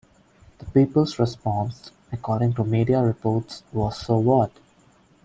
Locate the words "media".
2.63-3.03